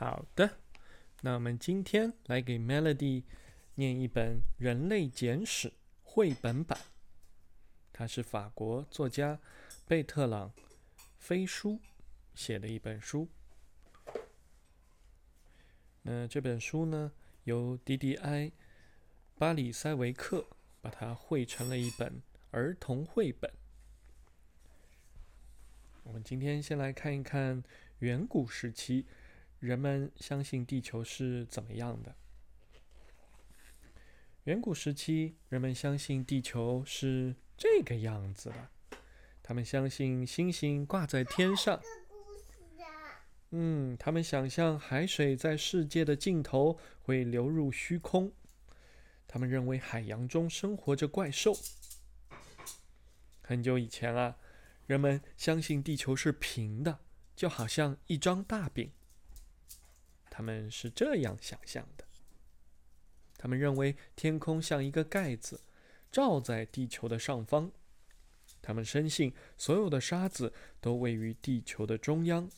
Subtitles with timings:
[0.00, 0.56] 好的，
[1.20, 3.22] 那我们今天来给 Melody
[3.74, 5.68] 念一本《人类简史》
[6.02, 6.80] 绘本版，
[7.92, 9.38] 它是法国作家
[9.86, 10.48] 贝特朗·
[11.18, 11.78] 菲舒
[12.34, 13.28] 写的一本书。
[16.00, 17.12] 那这本书呢，
[17.44, 18.52] 由 D.D.I.
[19.36, 20.46] 巴里塞维克
[20.80, 22.22] 把它绘成了一本
[22.52, 23.52] 儿童绘本。
[26.04, 27.62] 我们今天先来看一看
[27.98, 29.04] 远古时期。
[29.60, 32.16] 人们相信地球是怎么样的？
[34.44, 38.70] 远古时期，人们相信地球是这个样子的。
[39.42, 41.78] 他们相信星星挂在天上。
[43.50, 48.32] 嗯，他们想象海水在世界的尽头会流入虚空。
[49.28, 51.54] 他们认为海洋中生活着怪兽。
[53.42, 54.38] 很久以前啊，
[54.86, 57.00] 人们相信地球是平的，
[57.36, 58.90] 就好像一张大饼。
[60.30, 62.04] 他们是这样想象的：
[63.36, 65.60] 他们认为天空像一个盖子，
[66.10, 67.72] 罩在地球的上方。
[68.62, 72.48] 他们深信所有的沙子都位于地球的中央。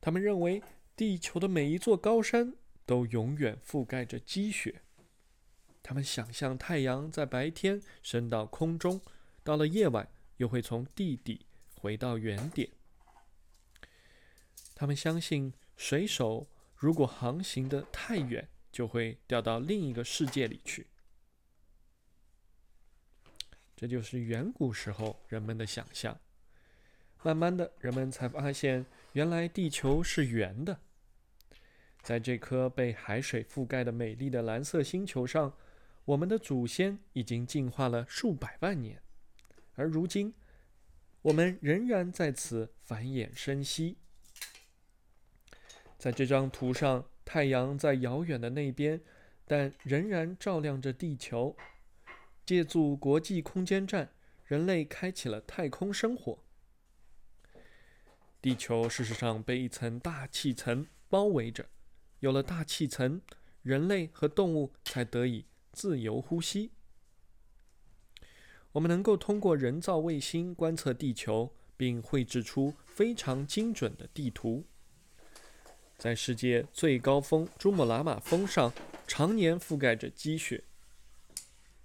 [0.00, 0.62] 他们认为
[0.96, 2.54] 地球的每一座高山
[2.86, 4.82] 都永远覆盖着积雪。
[5.82, 9.00] 他们想象太阳在白天升到空中，
[9.42, 12.70] 到了夜晚又会从地底回到原点。
[14.74, 15.52] 他们相信。
[15.76, 20.86] 水手如果航行的太远，就会掉到另一个世界里去。
[23.76, 26.18] 这就是远古时候人们的想象。
[27.22, 30.78] 慢慢的，人们才发现，原来地球是圆的。
[32.02, 35.56] 在这颗被海水覆盖的美丽的蓝色星球上，
[36.04, 39.02] 我们的祖先已经进化了数百万年，
[39.74, 40.34] 而如今，
[41.22, 43.96] 我们仍然在此繁衍生息。
[46.04, 49.00] 在这张图上，太阳在遥远的那边，
[49.46, 51.56] 但仍然照亮着地球。
[52.44, 54.12] 借助国际空间站，
[54.44, 56.44] 人类开启了太空生活。
[58.42, 61.64] 地球事实上被一层大气层包围着，
[62.20, 63.22] 有了大气层，
[63.62, 66.72] 人类和动物才得以自由呼吸。
[68.72, 74.66] 我们能够通过人造卫星观测地球，并绘制出非常精准的地图。
[75.96, 78.72] 在世界最高峰珠穆朗玛峰上，
[79.06, 80.64] 常年覆盖着积雪。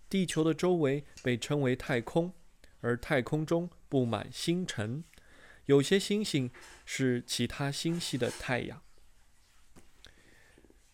[0.10, 2.34] 地球的周围被称为太空，
[2.82, 5.04] 而太空中布满星辰，
[5.66, 6.50] 有些星星
[6.86, 8.82] 是其他星系的太阳。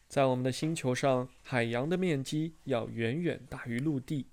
[0.08, 4.28] 在我们的星球上，海洋的面积要远远大于陆地，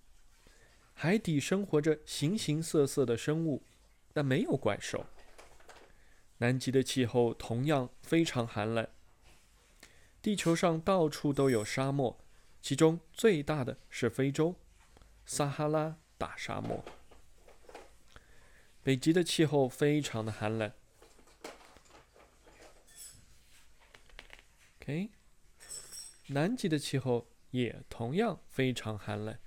[0.93, 3.63] 海底生活着形形色色的生物，
[4.13, 5.07] 但没有怪兽。
[6.43, 8.85] 南极的气候同样非常寒冷。
[10.21, 12.19] 地球上到处都有沙漠，
[12.61, 14.57] 其中最大的是非洲
[15.25, 16.85] 撒哈拉大沙漠。
[18.83, 20.73] 北极的气候非常的寒冷。
[24.81, 25.11] OK，
[26.27, 29.39] 南极的气候也同样非常寒冷。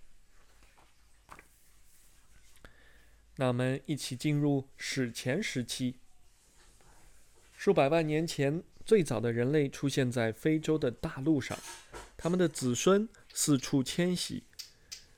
[3.36, 6.00] 那我们一起进入史前时期。
[7.58, 11.58] 数百万年前，最早的人类出现在非洲的大陆上，
[12.16, 14.44] 他们的子孙四处迁徙。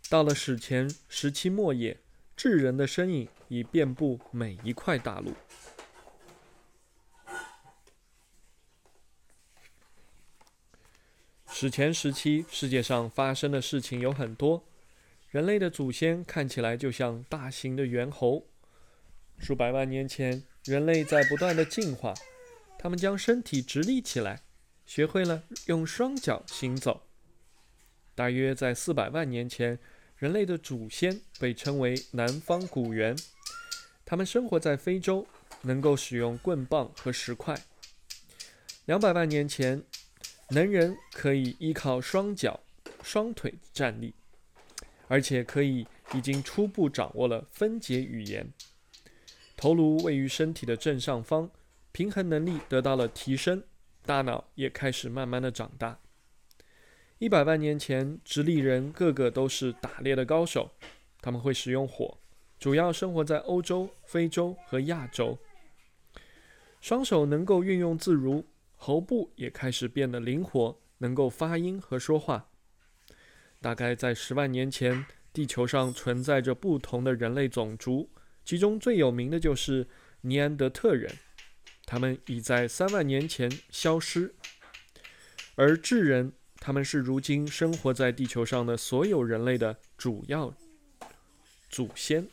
[0.09, 1.99] 到了史前时期末叶，
[2.37, 5.33] 智人的身影已遍布每一块大陆。
[11.49, 14.63] 史前时期，世界上发生的事情有很多。
[15.29, 18.45] 人类的祖先看起来就像大型的猿猴。
[19.39, 22.13] 数百万年前，人类在不断的进化。
[22.77, 24.41] 他们将身体直立起来，
[24.85, 27.07] 学会了用双脚行走。
[28.13, 29.79] 大约在四百万年前，
[30.15, 33.15] 人类的祖先被称为南方古猿。
[34.05, 35.25] 他们生活在非洲，
[35.63, 37.59] 能够使用棍棒和石块。
[38.85, 39.83] 两百万年前，
[40.49, 42.59] 能人可以依靠双脚、
[43.01, 44.13] 双腿站立，
[45.07, 48.53] 而且可以已经初步掌握了分解语言。
[49.57, 51.49] 头颅位于身体的正上方。
[51.91, 53.63] 平衡能力得到了提升，
[54.05, 55.99] 大脑也开始慢慢的长大。
[57.17, 60.69] 一百万年前，直立人个个都是打猎的高手，
[61.19, 62.19] 他们会使用火，
[62.59, 65.39] 主要生活在欧洲、非洲和亚洲。
[66.79, 68.45] 双手能够运用自如，
[68.75, 72.49] 喉部也开始变得灵活，能够发音和说话。
[73.59, 78.11] 大概在十万年前，地球上存在着不同的人类种族，
[78.47, 79.85] 其中最有名的就是
[80.21, 81.13] 尼安德特人。
[81.85, 84.33] 他们已在三万年前消失，
[85.55, 90.53] 而智人，他们是如今生活在地球上的所有人类的主要
[91.69, 92.29] 祖先。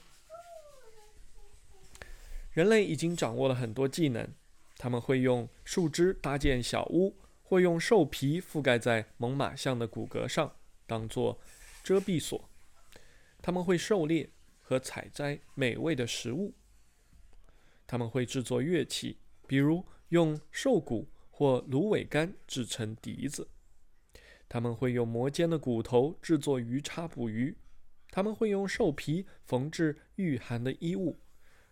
[2.52, 4.28] 人类已经掌握了很多技能，
[4.76, 10.54] 他们会用树枝搭建小屋，或用兽皮覆盖在猛犸象的骨骼上，
[10.86, 11.40] 当做
[11.82, 12.48] 遮蔽所。
[13.42, 14.30] 他们会狩猎
[14.64, 16.52] 和采摘美味的食物。
[17.86, 19.18] 他们会制作乐器。
[19.46, 23.46] 比如用兽骨或芦苇杆制成笛子，
[24.48, 27.54] 他们会用磨尖的骨头制作鱼叉捕鱼，
[28.10, 31.18] 他们会用兽皮缝制御寒的衣物，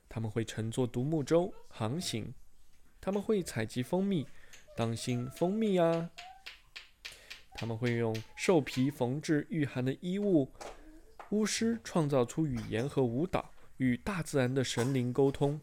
[0.06, 2.34] 他们会乘坐独木舟航行，
[3.00, 4.26] 他们会采集蜂蜜，
[4.76, 6.10] 当心蜂蜜啊！
[7.54, 10.52] 他们会用兽皮缝制御寒的衣物，
[11.32, 15.58] 巫师创造出语言和舞蹈，与大自然的神灵沟通。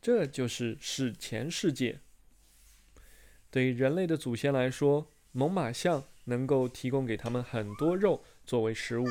[0.00, 1.98] 这就是史前世界。
[3.50, 9.06] 对人类的祖先来说，猛犸象能够提供给他们很多肉作为食物，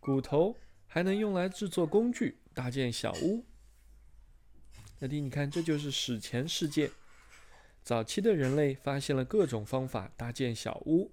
[0.00, 0.56] 骨头
[0.86, 3.44] 还能用来制作工具、搭建小屋。
[4.98, 6.90] 小弟，你看，这就是史前世界。
[7.82, 11.12] 早期的人类发现了各种方法搭建小屋，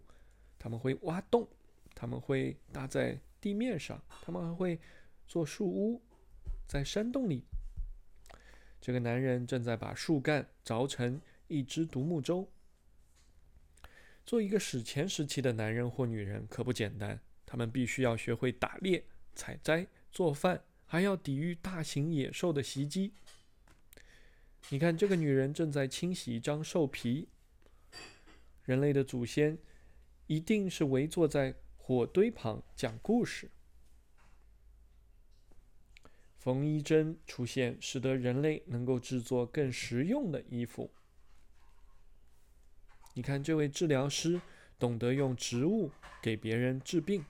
[0.62, 1.48] 他们会挖洞，
[1.96, 4.80] 他们会搭在地面上，他们还会
[5.28, 6.00] 做树屋，
[6.68, 7.44] 在山洞里。
[8.80, 12.48] 这个男人正在把树干凿成一只独木舟。
[14.24, 19.04] 做一个史前时期的男人或女人可不简单，他们必须要学会打猎、
[19.34, 23.14] 采摘、做饭，还要抵御大型野兽的袭击。
[24.70, 27.28] 你看，这个女人正在清洗一张兽皮。
[28.66, 29.58] 人类的祖先
[30.32, 33.52] 一定是围坐在火堆旁讲故事。
[36.38, 40.90] 缝衣针出现，使得人类能够制作更实用的衣服。
[43.14, 44.40] 你看，这位治疗师
[44.80, 45.92] 懂得用植物
[46.22, 47.26] 给别人治病。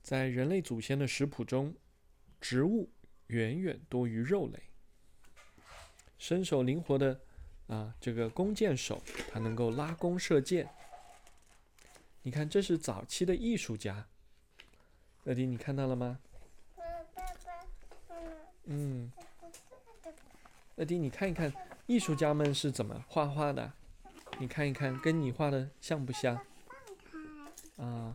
[0.00, 1.76] 在人类祖先的食谱中，
[2.40, 2.90] 植物
[3.26, 4.62] 远远多于肉类。
[6.16, 7.20] 身手灵活的
[7.68, 9.00] 啊，这个弓箭手，
[9.30, 10.68] 他能够拉弓射箭。
[12.22, 14.06] 你看，这是早期的艺术家。
[15.24, 16.18] 乐迪，你看到了吗？
[18.64, 19.12] 嗯。
[20.76, 21.52] 乐迪，你看一看，
[21.86, 23.72] 艺术家们是怎么画画的？
[24.38, 26.40] 你看一看，跟你画的像不像？
[27.76, 28.14] 啊，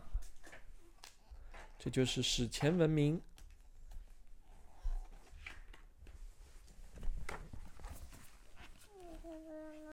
[1.78, 3.20] 这就是史前文明